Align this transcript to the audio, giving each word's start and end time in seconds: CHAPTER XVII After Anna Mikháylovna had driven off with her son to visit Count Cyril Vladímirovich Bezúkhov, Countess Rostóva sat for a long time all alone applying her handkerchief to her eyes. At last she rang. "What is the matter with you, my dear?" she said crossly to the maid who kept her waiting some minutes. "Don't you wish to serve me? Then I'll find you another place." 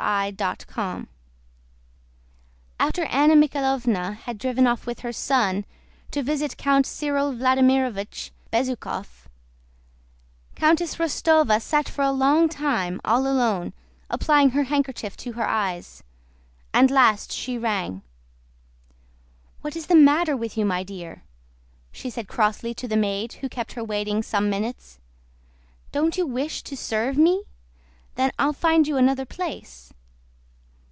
CHAPTER 0.00 0.64
XVII 0.70 1.08
After 2.78 3.04
Anna 3.06 3.34
Mikháylovna 3.34 4.14
had 4.14 4.38
driven 4.38 4.64
off 4.68 4.86
with 4.86 5.00
her 5.00 5.12
son 5.12 5.64
to 6.12 6.22
visit 6.22 6.56
Count 6.56 6.86
Cyril 6.86 7.32
Vladímirovich 7.32 8.30
Bezúkhov, 8.52 9.24
Countess 10.54 10.96
Rostóva 10.98 11.60
sat 11.60 11.88
for 11.88 12.02
a 12.02 12.12
long 12.12 12.48
time 12.48 13.00
all 13.04 13.26
alone 13.26 13.72
applying 14.08 14.50
her 14.50 14.62
handkerchief 14.64 15.16
to 15.16 15.32
her 15.32 15.48
eyes. 15.48 16.04
At 16.72 16.92
last 16.92 17.32
she 17.32 17.58
rang. 17.58 18.02
"What 19.62 19.74
is 19.74 19.86
the 19.88 19.96
matter 19.96 20.36
with 20.36 20.56
you, 20.56 20.64
my 20.64 20.84
dear?" 20.84 21.24
she 21.90 22.08
said 22.08 22.28
crossly 22.28 22.72
to 22.74 22.86
the 22.86 22.96
maid 22.96 23.32
who 23.34 23.48
kept 23.48 23.72
her 23.72 23.82
waiting 23.84 24.22
some 24.22 24.48
minutes. 24.48 25.00
"Don't 25.90 26.16
you 26.16 26.24
wish 26.24 26.62
to 26.62 26.76
serve 26.76 27.18
me? 27.18 27.42
Then 28.14 28.32
I'll 28.36 28.52
find 28.52 28.88
you 28.88 28.96
another 28.96 29.24
place." 29.24 29.92